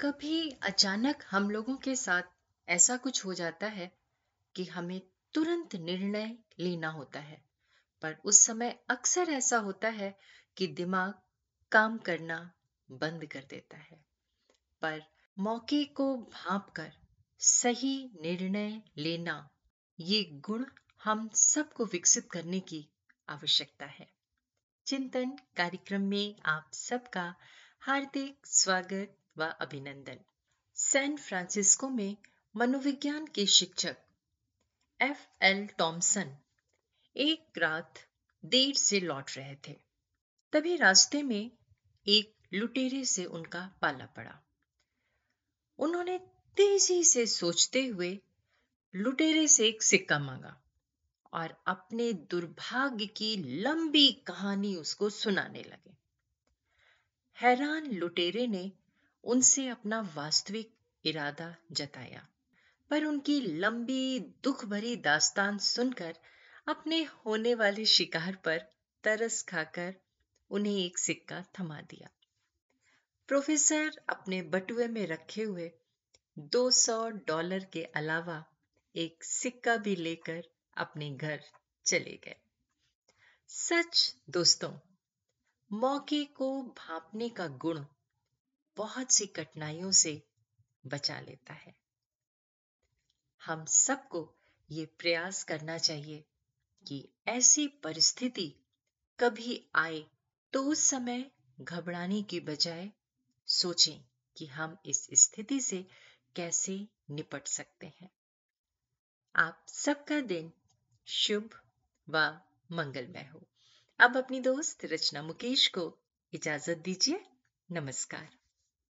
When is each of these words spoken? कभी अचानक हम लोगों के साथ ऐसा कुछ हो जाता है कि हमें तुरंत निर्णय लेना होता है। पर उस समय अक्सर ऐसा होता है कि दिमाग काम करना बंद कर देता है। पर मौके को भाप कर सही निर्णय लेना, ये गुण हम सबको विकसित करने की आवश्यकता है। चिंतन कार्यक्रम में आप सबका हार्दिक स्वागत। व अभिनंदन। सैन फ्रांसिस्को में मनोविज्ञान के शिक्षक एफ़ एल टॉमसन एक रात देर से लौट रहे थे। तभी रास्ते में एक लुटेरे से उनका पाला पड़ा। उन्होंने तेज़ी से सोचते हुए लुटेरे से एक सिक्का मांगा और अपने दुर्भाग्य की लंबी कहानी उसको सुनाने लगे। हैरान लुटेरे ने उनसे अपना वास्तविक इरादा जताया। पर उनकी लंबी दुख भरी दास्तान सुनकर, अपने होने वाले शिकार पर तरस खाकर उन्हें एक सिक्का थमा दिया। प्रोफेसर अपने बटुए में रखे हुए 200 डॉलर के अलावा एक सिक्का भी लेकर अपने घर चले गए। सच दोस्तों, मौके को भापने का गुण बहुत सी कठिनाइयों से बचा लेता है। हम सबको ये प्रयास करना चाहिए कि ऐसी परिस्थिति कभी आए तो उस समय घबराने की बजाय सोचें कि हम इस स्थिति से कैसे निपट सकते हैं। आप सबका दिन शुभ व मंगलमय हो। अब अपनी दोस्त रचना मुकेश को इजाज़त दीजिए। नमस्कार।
कभी 0.00 0.50
अचानक 0.50 1.24
हम 1.30 1.50
लोगों 1.50 1.76
के 1.76 1.96
साथ 1.96 2.22
ऐसा 2.68 2.96
कुछ 2.96 3.24
हो 3.24 3.34
जाता 3.34 3.66
है 3.66 3.98
कि 4.54 4.64
हमें 4.64 5.00
तुरंत 5.34 5.74
निर्णय 5.74 6.38
लेना 6.58 6.88
होता 6.88 7.20
है। 7.20 7.44
पर 8.02 8.16
उस 8.24 8.40
समय 8.40 8.78
अक्सर 8.88 9.30
ऐसा 9.30 9.58
होता 9.58 9.88
है 9.88 10.18
कि 10.56 10.66
दिमाग 10.66 11.14
काम 11.72 11.98
करना 11.98 12.52
बंद 12.90 13.26
कर 13.26 13.44
देता 13.50 13.76
है। 13.76 14.04
पर 14.82 15.02
मौके 15.38 15.84
को 15.84 16.16
भाप 16.16 16.70
कर 16.70 16.92
सही 17.38 18.10
निर्णय 18.22 18.82
लेना, 18.96 19.50
ये 20.00 20.24
गुण 20.24 20.64
हम 21.04 21.28
सबको 21.28 21.84
विकसित 21.84 22.30
करने 22.30 22.60
की 22.60 22.88
आवश्यकता 23.28 23.86
है। 23.86 24.12
चिंतन 24.86 25.30
कार्यक्रम 25.30 26.00
में 26.00 26.40
आप 26.46 26.70
सबका 26.72 27.34
हार्दिक 27.80 28.46
स्वागत। 28.46 29.17
व 29.38 29.46
अभिनंदन। 29.46 30.18
सैन 30.74 31.16
फ्रांसिस्को 31.16 31.88
में 31.88 32.16
मनोविज्ञान 32.56 33.26
के 33.26 33.46
शिक्षक 33.46 33.96
एफ़ 35.00 35.44
एल 35.44 35.66
टॉमसन 35.66 36.36
एक 37.16 37.58
रात 37.58 37.94
देर 38.44 38.74
से 38.74 39.00
लौट 39.00 39.30
रहे 39.36 39.56
थे। 39.68 39.76
तभी 40.52 40.76
रास्ते 40.76 41.22
में 41.22 41.50
एक 42.06 42.34
लुटेरे 42.54 43.04
से 43.04 43.24
उनका 43.24 43.72
पाला 43.82 44.06
पड़ा। 44.06 44.40
उन्होंने 45.78 46.18
तेज़ी 46.56 47.04
से 47.04 47.26
सोचते 47.26 47.86
हुए 47.86 48.18
लुटेरे 48.94 49.48
से 49.48 49.68
एक 49.68 49.82
सिक्का 49.82 50.18
मांगा 50.18 50.60
और 51.32 51.62
अपने 51.66 52.12
दुर्भाग्य 52.12 53.06
की 53.06 53.36
लंबी 53.60 54.12
कहानी 54.12 54.76
उसको 54.76 55.10
सुनाने 55.10 55.62
लगे। 55.62 55.96
हैरान 57.40 57.86
लुटेरे 57.86 58.46
ने 58.46 58.72
उनसे 59.24 59.68
अपना 59.68 60.00
वास्तविक 60.14 60.74
इरादा 61.04 61.56
जताया। 61.72 62.28
पर 62.90 63.04
उनकी 63.04 63.40
लंबी 63.40 64.20
दुख 64.20 64.64
भरी 64.64 64.96
दास्तान 64.96 65.58
सुनकर, 65.58 66.16
अपने 66.68 67.02
होने 67.04 67.54
वाले 67.54 67.84
शिकार 67.86 68.34
पर 68.34 68.58
तरस 69.04 69.42
खाकर 69.42 69.94
उन्हें 70.50 70.84
एक 70.84 70.98
सिक्का 70.98 71.44
थमा 71.58 71.80
दिया। 71.80 72.08
प्रोफेसर 73.28 74.00
अपने 74.08 74.42
बटुए 74.42 74.88
में 74.88 75.06
रखे 75.06 75.42
हुए 75.42 75.72
200 76.38 77.10
डॉलर 77.10 77.64
के 77.64 77.84
अलावा 77.84 78.44
एक 78.96 79.24
सिक्का 79.24 79.76
भी 79.76 79.96
लेकर 79.96 80.44
अपने 80.76 81.10
घर 81.10 81.42
चले 81.86 82.20
गए। 82.24 82.36
सच 83.48 84.16
दोस्तों, 84.30 84.72
मौके 85.72 86.24
को 86.24 86.62
भापने 86.62 87.28
का 87.28 87.46
गुण 87.46 87.84
बहुत 88.78 89.12
सी 89.12 89.26
कठिनाइयों 89.26 89.90
से 89.92 90.22
बचा 90.86 91.20
लेता 91.20 91.54
है। 91.54 91.74
हम 93.44 93.64
सबको 93.64 94.36
ये 94.70 94.86
प्रयास 94.86 95.44
करना 95.44 95.78
चाहिए 95.78 96.24
कि 96.86 97.08
ऐसी 97.28 97.66
परिस्थिति 97.68 98.54
कभी 99.20 99.70
आए 99.74 100.06
तो 100.52 100.62
उस 100.62 100.86
समय 100.86 101.30
घबराने 101.60 102.22
की 102.22 102.40
बजाय 102.40 102.90
सोचें 103.46 104.04
कि 104.36 104.46
हम 104.46 104.78
इस 104.86 105.06
स्थिति 105.14 105.60
से 105.60 105.86
कैसे 106.36 106.88
निपट 107.10 107.46
सकते 107.46 107.86
हैं। 107.86 108.10
आप 109.36 109.66
सबका 109.68 110.20
दिन 110.20 110.52
शुभ 111.06 111.50
व 112.08 112.40
मंगलमय 112.72 113.30
हो। 113.34 113.46
अब 114.00 114.16
अपनी 114.16 114.40
दोस्त 114.40 114.84
रचना 114.84 115.22
मुकेश 115.22 115.66
को 115.68 115.98
इजाज़त 116.32 116.78
दीजिए। 116.78 117.24
नमस्कार। 117.72 118.37